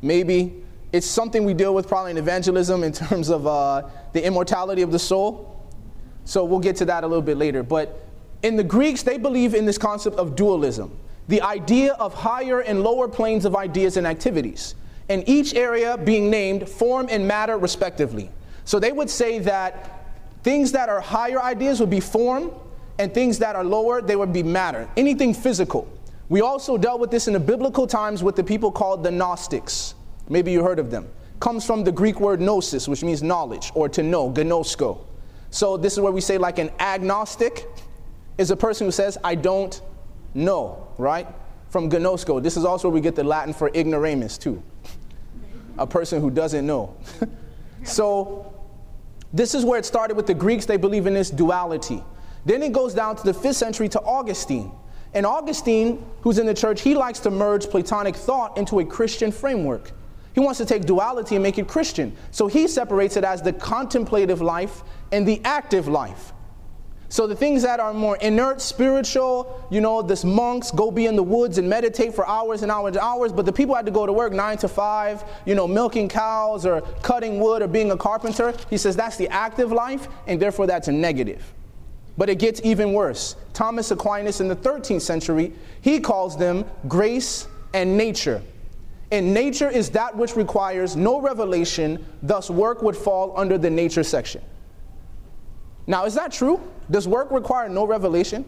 [0.03, 0.63] Maybe.
[0.93, 4.93] It's something we deal with probably in evangelism in terms of uh, the immortality of
[4.93, 5.67] the soul.
[6.27, 7.63] So we'll get to that a little bit later.
[7.63, 8.07] But
[8.43, 10.97] in the Greeks, they believe in this concept of dualism
[11.29, 14.75] the idea of higher and lower planes of ideas and activities,
[15.09, 18.29] and each area being named form and matter respectively.
[18.65, 22.51] So they would say that things that are higher ideas would be form,
[22.99, 25.89] and things that are lower, they would be matter, anything physical.
[26.31, 29.97] We also dealt with this in the biblical times with the people called the Gnostics.
[30.29, 31.11] Maybe you heard of them.
[31.41, 35.05] Comes from the Greek word gnosis, which means knowledge or to know, gnosko.
[35.51, 37.67] So this is where we say like an agnostic
[38.39, 39.83] is a person who says, I don't
[40.33, 41.27] know, right?
[41.69, 42.41] From gnosko.
[42.41, 44.63] This is also where we get the Latin for ignoramus, too.
[45.79, 46.95] A person who doesn't know.
[47.83, 48.55] so,
[49.33, 50.65] this is where it started with the Greeks.
[50.65, 52.05] They believe in this duality.
[52.45, 54.71] Then it goes down to the 5th century to Augustine.
[55.15, 59.33] And Augustine, who's in the church, he likes to merge Platonic thought into a Christian
[59.33, 59.93] framework.
[60.35, 62.17] He wants to take duality and make it Christian.
[62.31, 66.33] So he separates it as the contemplative life and the active life.
[67.09, 71.17] So the things that are more inert, spiritual, you know, this monks go be in
[71.17, 73.91] the woods and meditate for hours and hours and hours, but the people had to
[73.91, 77.91] go to work nine to five, you know, milking cows or cutting wood or being
[77.91, 78.55] a carpenter.
[78.71, 81.53] He says that's the active life, and therefore that's a negative.
[82.21, 83.35] But it gets even worse.
[83.55, 88.43] Thomas Aquinas in the 13th century, he calls them grace and nature.
[89.11, 94.03] And nature is that which requires no revelation, thus work would fall under the nature
[94.03, 94.43] section.
[95.87, 96.61] Now, is that true?
[96.91, 98.45] Does work require no revelation?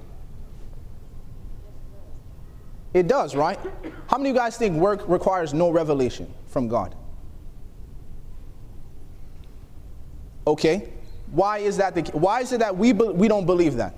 [2.93, 3.59] It does, right?
[4.07, 6.95] How many of you guys think work requires no revelation from God?
[10.47, 10.93] Okay.
[11.33, 13.95] Why is that the, why is it that we be, we don't believe that?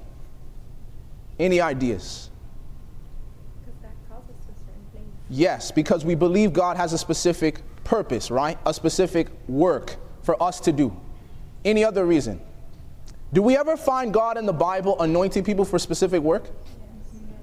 [1.38, 2.30] Any ideas?
[3.60, 5.06] Because that causes for certain things.
[5.28, 8.56] Yes, because we believe God has a specific purpose, right?
[8.64, 10.96] A specific work for us to do.
[11.64, 12.40] Any other reason?
[13.32, 16.48] Do we ever find God in the Bible anointing people for specific work?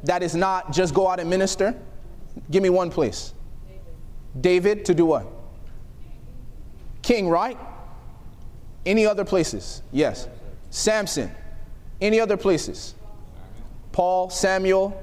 [0.06, 1.76] That is not just go out and minister?
[2.50, 3.34] Give me one place.
[4.40, 5.28] David to do what?
[7.02, 7.58] King, right?
[8.86, 9.82] Any other places?
[9.92, 10.28] Yes.
[10.70, 11.32] Samson.
[12.00, 12.96] Any other places?
[13.92, 15.02] Paul, Samuel,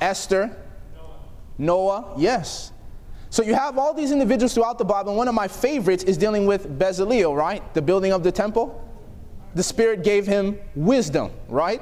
[0.00, 0.54] Esther,
[1.56, 2.14] Noah.
[2.18, 2.72] Yes.
[3.30, 5.10] So you have all these individuals throughout the Bible.
[5.10, 7.74] And one of my favorites is dealing with Bezalel, right?
[7.74, 8.80] The building of the temple
[9.54, 11.80] the Spirit gave him wisdom, right?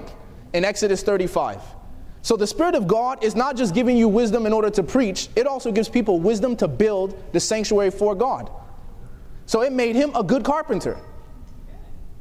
[0.53, 1.61] In Exodus 35.
[2.21, 5.29] So the Spirit of God is not just giving you wisdom in order to preach,
[5.35, 8.51] it also gives people wisdom to build the sanctuary for God.
[9.53, 10.99] So it made him a good carpenter.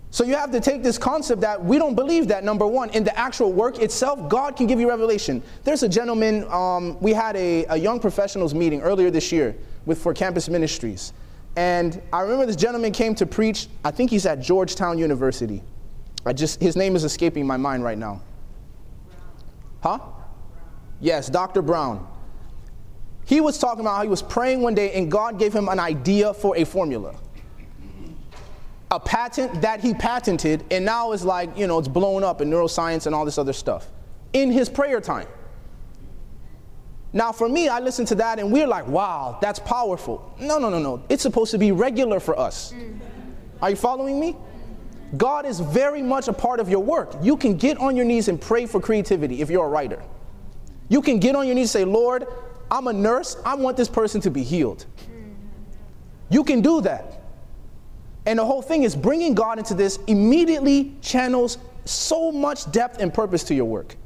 [0.10, 3.06] So you have to take this concept that we don't believe that, number one, in
[3.06, 5.41] the actual work itself, God can give you revelation.
[5.63, 9.98] There's a gentleman, um, we had a, a young professionals meeting earlier this year with
[10.04, 11.13] for campus ministries.
[11.56, 15.63] And I remember this gentleman came to preach, I think he's at Georgetown University.
[16.26, 18.22] I just, his name is escaping my mind right now.
[19.82, 20.00] Huh?
[21.00, 21.62] Yes, Dr.
[21.62, 22.11] Brown.
[23.32, 25.80] He was talking about how he was praying one day and God gave him an
[25.80, 27.15] idea for a formula.
[28.91, 32.50] A patent that he patented, and now is like, you know, it's blown up in
[32.50, 33.88] neuroscience and all this other stuff
[34.34, 35.28] in his prayer time.
[37.13, 40.36] Now, for me, I listen to that and we're like, wow, that's powerful.
[40.38, 41.02] No, no, no, no.
[41.08, 42.74] It's supposed to be regular for us.
[43.62, 44.36] Are you following me?
[45.15, 47.15] God is very much a part of your work.
[47.22, 50.04] You can get on your knees and pray for creativity if you're a writer.
[50.89, 52.28] You can get on your knees and say, Lord,
[52.71, 53.36] I'm a nurse.
[53.45, 54.86] I want this person to be healed.
[56.29, 57.21] You can do that.
[58.25, 63.13] And the whole thing is bringing God into this immediately channels so much depth and
[63.13, 63.97] purpose to your work.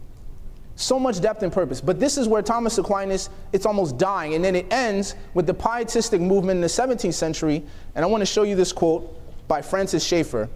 [0.77, 1.79] So much depth and purpose.
[1.79, 4.33] But this is where Thomas Aquinas, it's almost dying.
[4.33, 7.63] And then it ends with the pietistic movement in the 17th century.
[7.93, 10.49] And I want to show you this quote by Francis Schaeffer.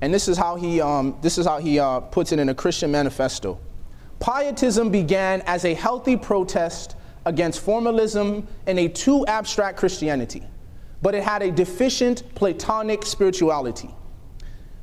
[0.00, 2.54] And this is how he, um, this is how he uh, puts it in a
[2.54, 3.58] Christian manifesto.
[4.20, 6.96] Pietism began as a healthy protest
[7.26, 10.42] against formalism and a too abstract Christianity,
[11.02, 13.90] but it had a deficient Platonic spirituality.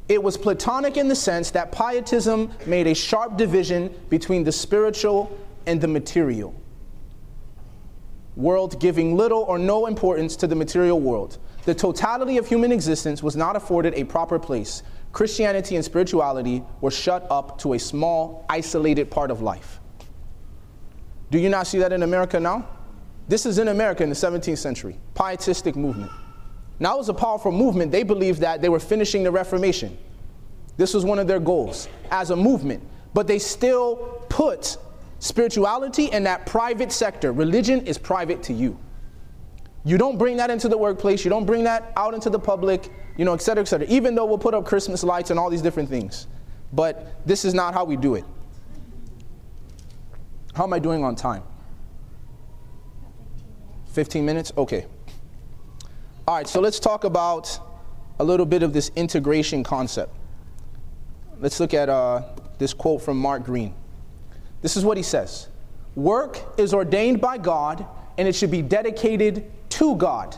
[0.10, 5.38] It was Platonic in the sense that Pietism made a sharp division between the spiritual
[5.66, 6.54] and the material
[8.36, 11.38] world, giving little or no importance to the material world.
[11.66, 14.84] The totality of human existence was not afforded a proper place.
[15.12, 19.80] Christianity and spirituality were shut up to a small, isolated part of life.
[21.30, 22.68] Do you not see that in America now?
[23.28, 26.12] This is in America in the 17th century, pietistic movement.
[26.80, 27.92] Now it was a powerful movement.
[27.92, 29.98] They believed that they were finishing the Reformation.
[30.78, 32.84] This was one of their goals as a movement.
[33.14, 34.78] But they still put
[35.20, 37.32] spirituality in that private sector.
[37.32, 38.78] Religion is private to you.
[39.84, 42.92] You don't bring that into the workplace, you don't bring that out into the public,
[43.18, 43.88] you know, et cetera, et cetera.
[43.88, 46.28] Even though we'll put up Christmas lights and all these different things.
[46.74, 48.26] But this is not how we do it.
[50.54, 51.44] How am I doing on time?
[53.94, 54.52] 15 minutes?
[54.58, 54.86] Okay.
[56.28, 57.60] All right, so let's talk about
[58.20, 60.16] a little bit of this integration concept.
[61.40, 62.24] Let's look at uh,
[62.60, 63.74] this quote from Mark Greene.
[64.62, 65.48] This is what he says
[65.96, 67.86] Work is ordained by God
[68.18, 70.38] and it should be dedicated to God.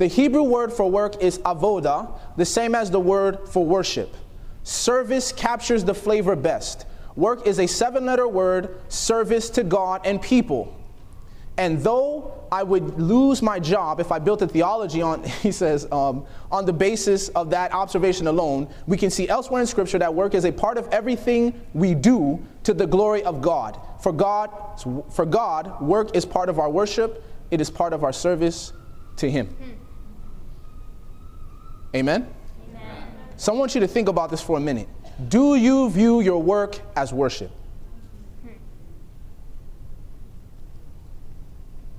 [0.00, 4.16] The Hebrew word for work is avoda, the same as the word for worship.
[4.62, 6.86] Service captures the flavor best.
[7.16, 10.74] Work is a seven letter word, service to God and people.
[11.58, 15.86] And though I would lose my job if I built a theology on, he says,
[15.92, 20.14] um, on the basis of that observation alone, we can see elsewhere in Scripture that
[20.14, 23.78] work is a part of everything we do to the glory of God.
[24.02, 24.48] For God,
[25.12, 27.22] for God, work is part of our worship.
[27.50, 28.72] It is part of our service
[29.16, 29.54] to Him.
[31.94, 32.28] Amen?
[32.70, 33.06] Amen.
[33.36, 34.88] So I want you to think about this for a minute.
[35.28, 37.50] Do you view your work as worship?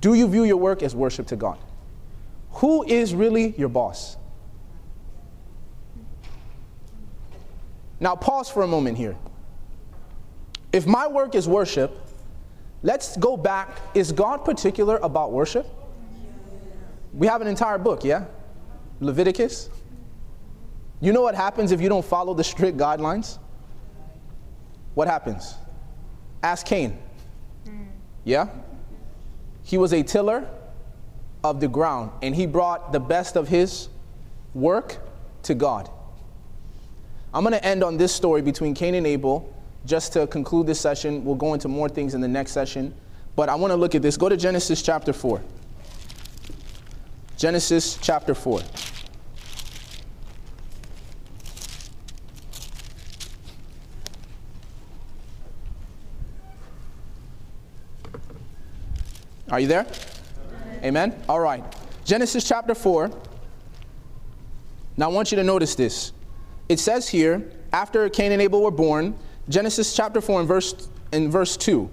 [0.00, 1.58] Do you view your work as worship to God?
[2.54, 4.16] Who is really your boss?
[8.00, 9.16] Now, pause for a moment here.
[10.72, 11.92] If my work is worship,
[12.82, 13.78] let's go back.
[13.94, 15.66] Is God particular about worship?
[17.14, 18.24] We have an entire book, yeah?
[19.02, 19.68] Leviticus.
[21.00, 23.38] You know what happens if you don't follow the strict guidelines?
[24.94, 25.54] What happens?
[26.42, 26.98] Ask Cain.
[27.64, 27.84] Hmm.
[28.24, 28.48] Yeah?
[29.64, 30.48] He was a tiller
[31.44, 33.88] of the ground, and he brought the best of his
[34.54, 34.98] work
[35.44, 35.90] to God.
[37.34, 39.52] I'm going to end on this story between Cain and Abel
[39.86, 41.24] just to conclude this session.
[41.24, 42.94] We'll go into more things in the next session,
[43.34, 44.16] but I want to look at this.
[44.16, 45.42] Go to Genesis chapter 4.
[47.36, 48.60] Genesis chapter 4.
[59.52, 59.86] Are you there?
[60.82, 61.14] Amen.
[61.28, 61.62] All right.
[62.06, 63.10] Genesis chapter 4.
[64.96, 66.12] Now I want you to notice this.
[66.70, 69.14] It says here, after Cain and Abel were born,
[69.50, 71.90] Genesis chapter 4 and verse, in verse 2.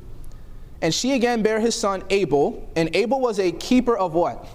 [0.82, 4.48] And she again bare his son Abel, and Abel was a keeper of what?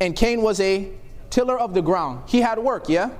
[0.00, 0.90] And Cain was a
[1.30, 2.28] tiller of the ground.
[2.28, 3.10] He had work, yeah?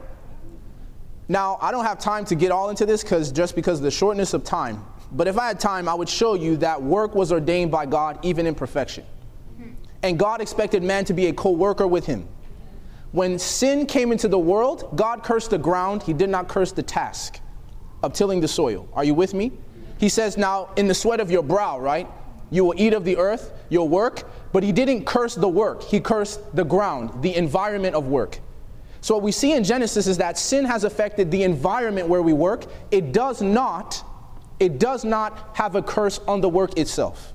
[1.28, 3.92] Now, I don't have time to get all into this because just because of the
[3.92, 4.84] shortness of time.
[5.12, 8.18] But if I had time, I would show you that work was ordained by God
[8.22, 9.04] even in perfection.
[9.56, 9.70] Hmm.
[10.02, 12.26] And God expected man to be a co worker with him.
[13.12, 16.82] When sin came into the world, God cursed the ground, He did not curse the
[16.82, 17.40] task
[18.02, 18.88] of tilling the soil.
[18.94, 19.52] Are you with me?
[19.98, 22.08] He says, Now, in the sweat of your brow, right?
[22.50, 26.00] You will eat of the earth, your work, but He didn't curse the work, He
[26.00, 28.40] cursed the ground, the environment of work.
[29.02, 32.32] So, what we see in Genesis is that sin has affected the environment where we
[32.32, 32.64] work.
[32.90, 34.02] It does not
[34.60, 37.34] it does not have a curse on the work itself.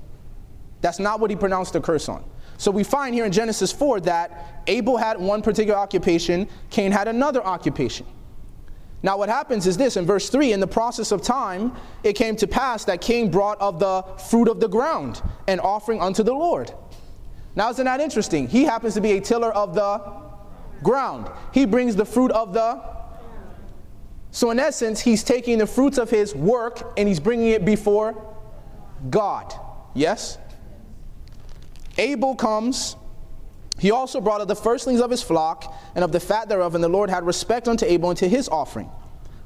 [0.80, 2.24] That's not what he pronounced the curse on.
[2.56, 7.06] So we find here in Genesis 4 that Abel had one particular occupation, Cain had
[7.08, 8.06] another occupation.
[9.02, 12.34] Now, what happens is this in verse 3 in the process of time, it came
[12.36, 16.34] to pass that Cain brought of the fruit of the ground an offering unto the
[16.34, 16.72] Lord.
[17.54, 18.48] Now, isn't that interesting?
[18.48, 20.02] He happens to be a tiller of the
[20.82, 22.97] ground, he brings the fruit of the
[24.30, 28.36] so, in essence, he's taking the fruits of his work and he's bringing it before
[29.08, 29.52] God.
[29.94, 30.38] Yes?
[31.96, 32.96] Abel comes.
[33.78, 36.82] He also brought of the firstlings of his flock and of the fat thereof, and
[36.82, 38.90] the Lord had respect unto Abel and to his offering.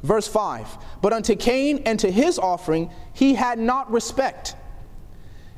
[0.03, 0.67] Verse 5
[1.01, 4.57] But unto Cain and to his offering he had not respect.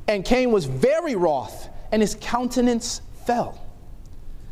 [0.06, 3.58] And Cain was very wroth, and his countenance fell.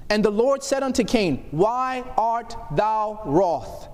[0.09, 3.89] And the Lord said unto Cain, Why art thou wroth?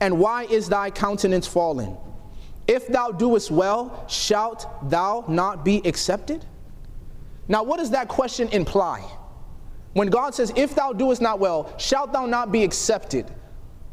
[0.00, 1.96] And why is thy countenance fallen?
[2.66, 6.44] If thou doest well, shalt thou not be accepted?
[7.46, 9.04] Now, what does that question imply?
[9.92, 13.30] When God says, If thou doest not well, shalt thou not be accepted?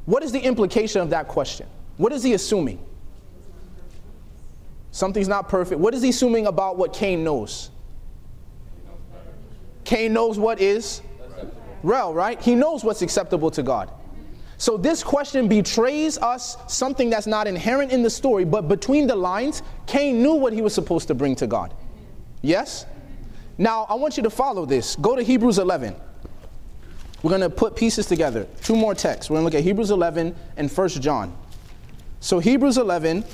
[0.06, 1.68] What is the implication of that question?
[1.98, 2.84] What is he assuming?
[4.92, 5.80] Something's not perfect.
[5.80, 7.70] What is he assuming about what Cain knows?
[9.84, 11.02] Cain knows what is
[11.84, 12.42] rel, right?
[12.42, 13.92] He knows what's acceptable to God.
[14.62, 19.16] So this question betrays us something that's not inherent in the story, but between the
[19.16, 21.74] lines, Cain knew what he was supposed to bring to God.
[22.44, 22.86] Yes?
[23.58, 24.96] Now, I want you to follow this.
[24.98, 25.96] Go to Hebrews 11.
[27.24, 28.48] We're going to put pieces together.
[28.62, 29.32] Two more texts.
[29.32, 31.36] We're going to look at Hebrews 11 and 1 John.
[32.20, 33.26] So, Hebrews 11.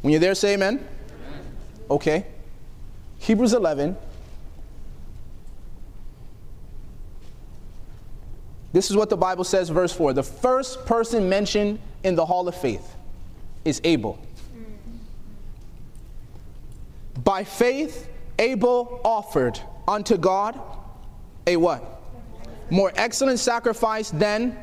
[0.00, 0.76] When you're there, say amen.
[0.78, 1.46] amen.
[1.90, 2.26] Okay.
[3.18, 3.98] Hebrews 11.
[8.78, 10.12] This is what the Bible says, verse 4.
[10.12, 12.94] The first person mentioned in the hall of faith
[13.64, 14.24] is Abel.
[17.24, 18.08] By faith,
[18.38, 19.58] Abel offered
[19.88, 20.60] unto God
[21.48, 22.00] a what?
[22.70, 24.56] More excellent sacrifice than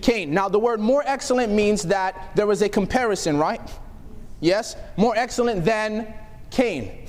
[0.00, 0.32] Cain.
[0.32, 3.60] Now, the word more excellent means that there was a comparison, right?
[4.38, 4.76] Yes?
[4.96, 6.14] More excellent than
[6.50, 7.04] Cain.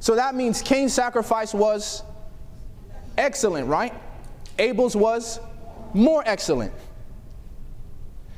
[0.00, 2.02] So that means Cain's sacrifice was
[3.18, 3.92] excellent, right?
[4.58, 5.38] Abel's was
[5.96, 6.72] more excellent.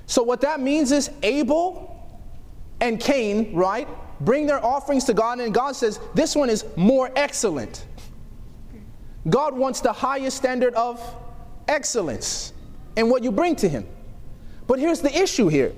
[0.07, 1.95] So what that means is Abel
[2.81, 3.89] and Cain, right,
[4.21, 7.87] bring their offerings to God, and God says, This one is more excellent.
[9.29, 11.03] God wants the highest standard of
[11.67, 12.53] excellence
[12.97, 13.87] in what you bring to Him.
[14.67, 15.73] But here's the issue here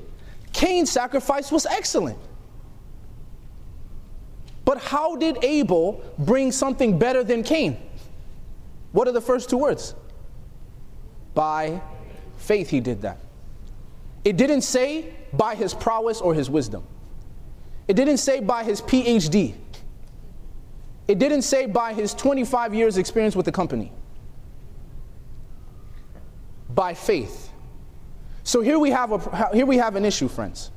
[0.53, 2.19] Cain's sacrifice was excellent.
[4.65, 7.77] But how did Abel bring something better than Cain?
[8.93, 9.95] What are the first two words?
[11.41, 11.81] By
[12.37, 13.17] faith, he did that.
[14.27, 16.85] It didn't say by his prowess or his wisdom.
[17.89, 19.55] It didn't say by his PhD.
[21.09, 23.91] It didn't say by his 25 years experience with the company.
[26.75, 27.51] By faith.
[28.43, 30.71] So here we have a here we have an issue, friends.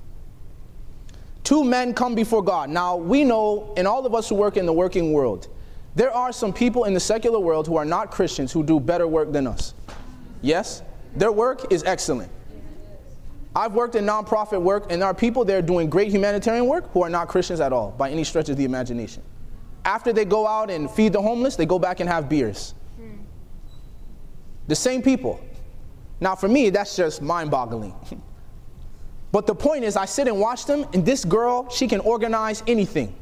[1.43, 2.69] Two men come before God.
[2.69, 5.49] Now we know, and all of us who work in the working world,
[5.93, 9.09] there are some people in the secular world who are not Christians who do better
[9.09, 9.73] work than us.
[10.43, 10.83] Yes?
[11.15, 12.31] Their work is excellent.
[13.55, 17.01] I've worked in nonprofit work, and there are people there doing great humanitarian work who
[17.03, 19.23] are not Christians at all, by any stretch of the imagination.
[19.85, 22.73] After they go out and feed the homeless, they go back and have beers.
[24.67, 25.43] The same people.
[26.19, 27.93] Now, for me, that's just mind boggling.
[29.31, 32.63] but the point is, I sit and watch them, and this girl, she can organize
[32.65, 33.15] anything.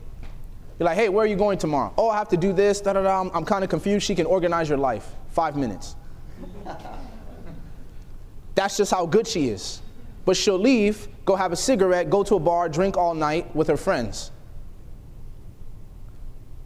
[0.80, 1.94] You're like, hey, where are you going tomorrow?
[1.98, 3.22] Oh, I have to do this, da da da.
[3.22, 4.06] I'm, I'm kind of confused.
[4.06, 5.08] She can organize your life.
[5.30, 5.96] Five minutes.
[8.56, 9.82] That's just how good she is.
[10.26, 13.68] But she'll leave, go have a cigarette, go to a bar, drink all night with
[13.68, 14.32] her friends.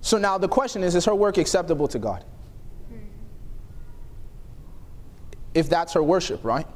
[0.02, 2.24] So now the question is is her work acceptable to God?
[2.90, 2.98] Hmm.
[5.54, 6.68] If that's her worship, right?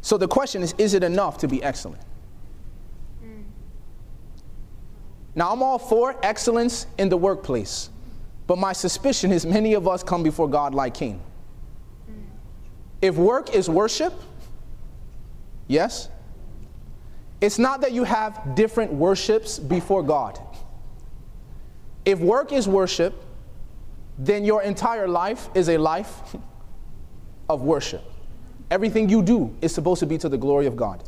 [0.00, 2.02] So the question is is it enough to be excellent?
[3.20, 3.42] Hmm.
[5.34, 7.90] Now, I'm all for excellence in the workplace,
[8.46, 11.20] but my suspicion is many of us come before God like Cain.
[13.02, 14.14] If work is worship,
[15.72, 16.08] Yes?
[17.40, 20.38] It's not that you have different worships before God.
[22.04, 23.14] If work is worship,
[24.18, 26.36] then your entire life is a life
[27.48, 28.02] of worship.
[28.70, 31.02] Everything you do is supposed to be to the glory of God.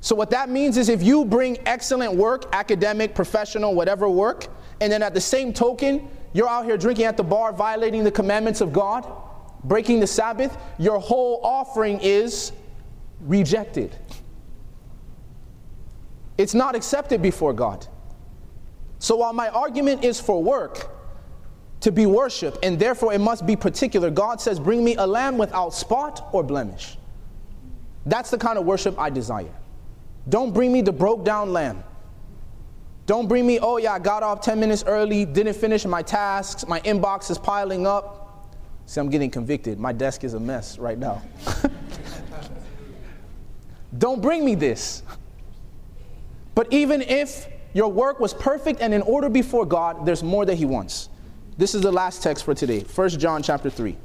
[0.00, 4.46] So, what that means is if you bring excellent work, academic, professional, whatever work,
[4.80, 8.10] and then at the same token, you're out here drinking at the bar, violating the
[8.10, 9.06] commandments of God,
[9.66, 12.52] breaking the Sabbath, your whole offering is
[13.20, 13.96] rejected.
[16.38, 17.86] It's not accepted before God.
[18.98, 20.90] So while my argument is for work
[21.80, 25.38] to be worshiped and therefore it must be particular, God says, Bring me a lamb
[25.38, 26.96] without spot or blemish.
[28.04, 29.52] That's the kind of worship I desire.
[30.28, 31.82] Don't bring me the broke down lamb.
[33.06, 36.66] Don't bring me, oh yeah, I got off 10 minutes early, didn't finish my tasks,
[36.66, 38.25] my inbox is piling up.
[38.86, 39.78] See, I'm getting convicted.
[39.80, 41.22] My desk is a mess right now.
[43.98, 45.02] Don't bring me this.
[46.54, 50.54] But even if your work was perfect and in order before God, there's more that
[50.54, 51.08] He wants.
[51.58, 53.96] This is the last text for today 1 John chapter 3.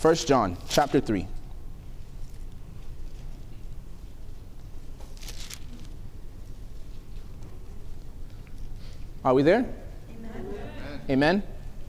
[0.00, 1.26] 1 John chapter 3.
[9.24, 9.66] Are we there?
[10.10, 10.54] Amen.
[11.10, 11.42] Amen.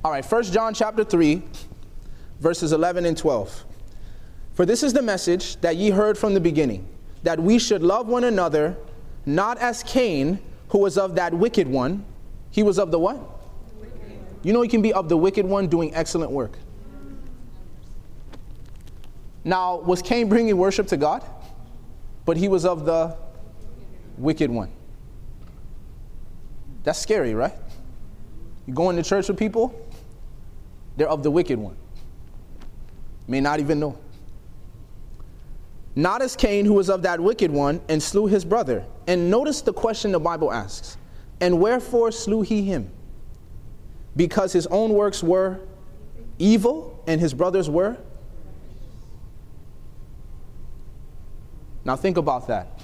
[0.03, 1.43] All right, 1 John chapter 3.
[2.41, 3.65] verses 11 and 12.
[4.53, 6.87] For this is the message that ye heard from the beginning,
[7.23, 8.75] that we should love one another,
[9.25, 10.39] not as Cain,
[10.69, 12.03] who was of that wicked one.
[12.49, 13.19] He was of the what?
[14.43, 16.57] You know, he can be of the wicked one doing excellent work.
[19.43, 21.23] Now, was Cain bringing worship to God?
[22.25, 23.15] But he was of the
[24.17, 24.71] wicked one.
[26.83, 27.53] That's scary, right?
[28.65, 29.87] You going to church with people,
[31.01, 31.75] they're of the wicked one.
[33.27, 33.97] May not even know.
[35.95, 38.85] Not as Cain, who was of that wicked one, and slew his brother.
[39.07, 40.97] And notice the question the Bible asks
[41.39, 42.91] And wherefore slew he him?
[44.15, 45.61] Because his own works were
[46.37, 47.97] evil and his brothers were?
[51.83, 52.79] Now think about that.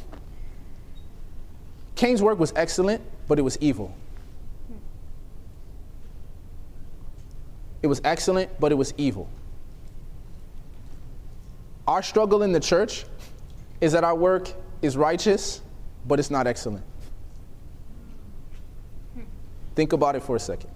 [1.94, 3.94] Cain's work was excellent, but it was evil.
[7.82, 9.30] It was excellent, but it was evil.
[11.88, 13.06] Our struggle in the church
[13.80, 14.52] is that our work
[14.82, 15.62] is righteous,
[16.08, 16.84] but it's not excellent.
[19.76, 20.72] Think about it for a second.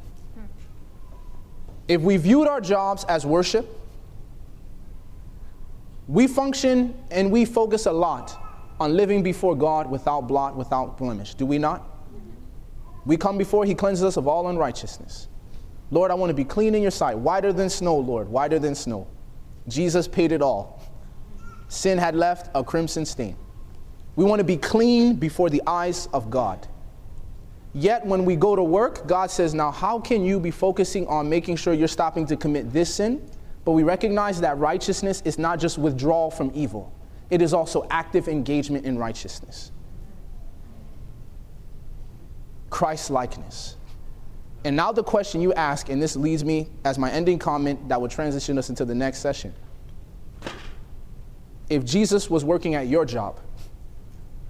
[1.88, 3.68] If we viewed our jobs as worship,
[6.08, 8.38] we function and we focus a lot
[8.80, 11.34] on living before God without blot, without blemish.
[11.34, 11.84] Do we not?
[13.06, 15.28] We come before He cleanses us of all unrighteousness.
[15.92, 18.74] Lord, I want to be clean in your sight, whiter than snow, Lord, whiter than
[18.76, 19.08] snow.
[19.68, 20.82] Jesus paid it all
[21.72, 23.36] sin had left a crimson stain.
[24.18, 26.68] We want to be clean before the eyes of God.
[27.74, 31.30] Yet when we go to work, God says, Now, how can you be focusing on
[31.30, 33.26] making sure you're stopping to commit this sin?
[33.64, 36.94] But we recognize that righteousness is not just withdrawal from evil,
[37.30, 39.72] it is also active engagement in righteousness.
[42.70, 43.78] Christ likeness.
[44.64, 48.00] And now the question you ask, and this leads me as my ending comment that
[48.00, 49.54] will transition us into the next session
[51.72, 53.40] if Jesus was working at your job,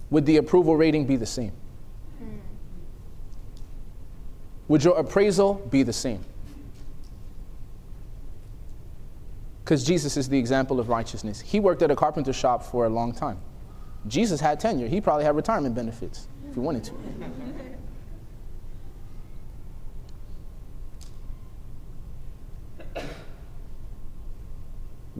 [0.09, 1.51] would the approval rating be the same?
[4.68, 6.26] Would your appraisal be the same?
[9.64, 11.39] Because Jesus is the example of righteousness.
[11.39, 13.38] He worked at a carpenter shop for a long time.
[14.07, 14.88] Jesus had tenure.
[14.88, 16.93] He probably had retirement benefits if he wanted to.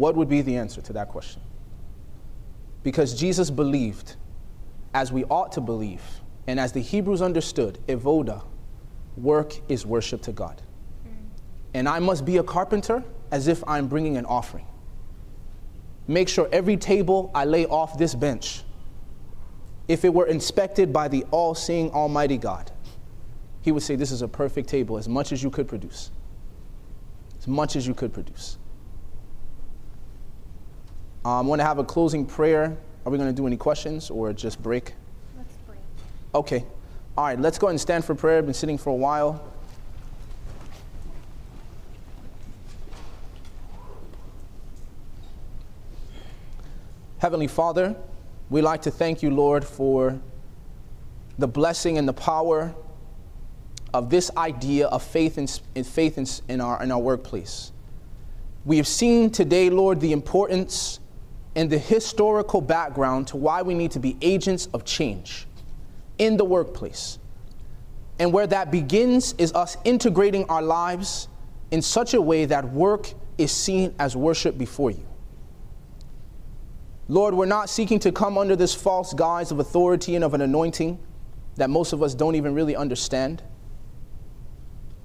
[0.02, 1.44] What would be the answer to that question?
[2.82, 4.16] Because Jesus believed,
[4.96, 6.02] as we ought to believe,
[6.48, 8.44] and as the Hebrews understood, avoda,
[9.16, 10.60] work is worship to God.
[11.04, 11.14] Hmm.
[11.76, 14.66] And I must be a carpenter as if I'm bringing an offering.
[16.08, 18.64] Make sure every table I lay off this bench,
[19.88, 22.72] if it were inspected by the all seeing Almighty God,
[23.62, 26.10] He would say, This is a perfect table, as much as you could produce.
[27.38, 28.58] As much as you could produce.
[31.24, 32.76] Um, I want to have a closing prayer.
[33.06, 34.94] Are we going to do any questions or just break?
[35.38, 35.80] Let's break.
[36.34, 36.66] Okay.
[37.16, 38.40] All right, let's go ahead and stand for prayer.
[38.40, 39.52] I've been sitting for a while.
[47.20, 47.96] Heavenly Father,
[48.50, 50.20] we like to thank you, Lord, for
[51.38, 52.74] the blessing and the power
[53.94, 57.72] of this idea of faith in, faith in, in, our, in our workplace.
[58.66, 61.01] We have seen today, Lord, the importance
[61.56, 65.48] and the historical background to why we need to be agents of change
[66.18, 67.20] in the workplace.
[68.20, 71.28] And where that begins is us integrating our lives
[71.72, 75.06] in such a way that work is seen as worship before you.
[77.08, 80.42] Lord, we're not seeking to come under this false guise of authority and of an
[80.42, 81.00] anointing
[81.56, 83.44] that most of us don't even really understand.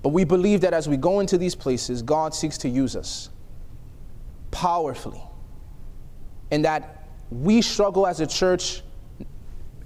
[0.02, 3.30] But we believe that as we go into these places, God seeks to use us
[4.52, 5.22] powerfully
[6.50, 8.82] and that we struggle as a church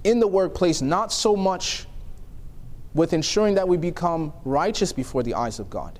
[0.03, 1.85] in the workplace not so much
[2.93, 5.99] with ensuring that we become righteous before the eyes of God,